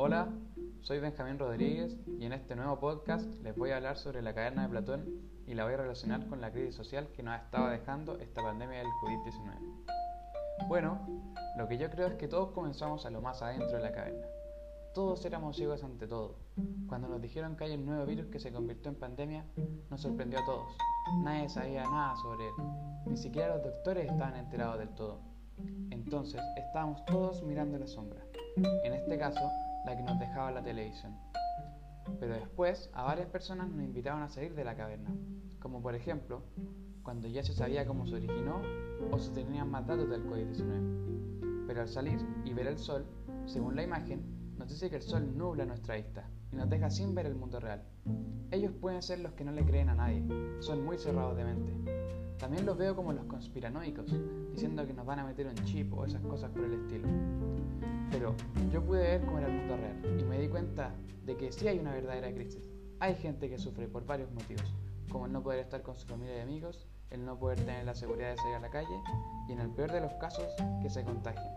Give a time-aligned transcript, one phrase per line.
[0.00, 0.28] Hola,
[0.82, 4.62] soy Benjamín Rodríguez y en este nuevo podcast les voy a hablar sobre la caverna
[4.62, 5.04] de Platón
[5.44, 8.78] y la voy a relacionar con la crisis social que nos estaba dejando esta pandemia
[8.78, 10.68] del COVID-19.
[10.68, 11.00] Bueno,
[11.56, 14.24] lo que yo creo es que todos comenzamos a lo más adentro de la caverna.
[14.94, 16.36] Todos éramos ciegos ante todo.
[16.86, 19.46] Cuando nos dijeron que hay un nuevo virus que se convirtió en pandemia,
[19.90, 20.76] nos sorprendió a todos.
[21.24, 22.54] Nadie sabía nada sobre él.
[23.04, 25.18] Ni siquiera los doctores estaban enterados del todo.
[25.90, 28.22] Entonces estábamos todos mirando la sombra.
[28.84, 29.40] En este caso,
[29.84, 31.16] la que nos dejaba la televisión.
[32.20, 35.10] Pero después a varias personas nos invitaron a salir de la caverna,
[35.60, 36.42] como por ejemplo
[37.02, 38.60] cuando ya se sabía cómo se originó
[39.10, 41.66] o se tenían más datos del COVID-19.
[41.66, 43.06] Pero al salir y ver el sol,
[43.46, 47.14] según la imagen, nos dice que el sol nubla nuestra vista y nos deja sin
[47.14, 47.82] ver el mundo real.
[48.50, 50.22] Ellos pueden ser los que no le creen a nadie,
[50.60, 51.72] son muy cerrados de mente.
[52.38, 54.14] También los veo como los conspiranoicos,
[54.52, 57.08] diciendo que nos van a meter un chip o esas cosas por el estilo.
[58.72, 61.68] Yo pude ver cómo era el mundo real y me di cuenta de que sí
[61.68, 62.68] hay una verdadera crisis.
[63.00, 64.74] Hay gente que sufre por varios motivos,
[65.10, 67.94] como el no poder estar con su familia y amigos, el no poder tener la
[67.94, 69.02] seguridad de salir a la calle
[69.48, 71.52] y en el peor de los casos que se contagien.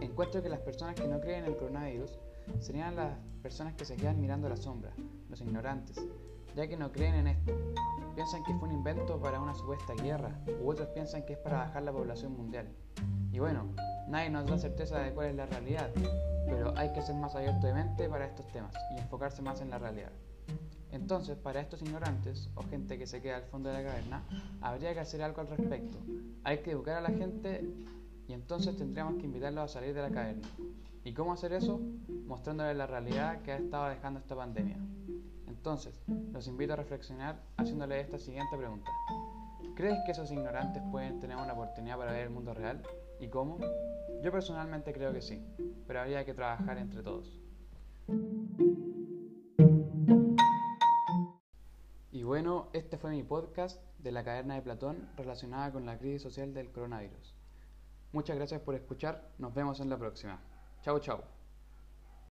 [0.00, 2.18] Encuentro que las personas que no creen en el coronavirus
[2.60, 4.92] serían las personas que se quedan mirando la sombra,
[5.28, 5.98] los ignorantes,
[6.58, 7.52] ya que no creen en esto.
[8.16, 11.58] Piensan que fue un invento para una supuesta guerra, u otros piensan que es para
[11.58, 12.66] bajar la población mundial.
[13.30, 13.66] Y bueno,
[14.08, 15.88] nadie nos da certeza de cuál es la realidad,
[16.46, 19.70] pero hay que ser más abierto de mente para estos temas y enfocarse más en
[19.70, 20.10] la realidad.
[20.90, 24.24] Entonces, para estos ignorantes o gente que se queda al fondo de la caverna,
[24.60, 25.98] habría que hacer algo al respecto.
[26.42, 27.72] Hay que educar a la gente
[28.26, 30.48] y entonces tendríamos que invitarlos a salir de la caverna.
[31.04, 31.80] ¿Y cómo hacer eso?
[32.26, 34.76] Mostrándoles la realidad que ha estado dejando esta pandemia.
[35.58, 36.00] Entonces,
[36.32, 38.88] los invito a reflexionar haciéndole esta siguiente pregunta.
[39.74, 42.80] ¿Crees que esos ignorantes pueden tener una oportunidad para ver el mundo real?
[43.18, 43.58] ¿Y cómo?
[44.22, 45.44] Yo personalmente creo que sí,
[45.88, 47.40] pero habría que trabajar entre todos.
[52.12, 56.22] Y bueno, este fue mi podcast de la caverna de Platón relacionada con la crisis
[56.22, 57.34] social del coronavirus.
[58.12, 60.40] Muchas gracias por escuchar, nos vemos en la próxima.
[60.82, 61.37] Chao, chao.